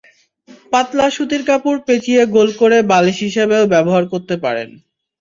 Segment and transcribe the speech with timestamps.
[0.71, 4.69] পাতলা সুতির কাপড় পেঁচিয়ে গোল করে বালিশ হিসেবেও ব্যবহার করতে পারেন।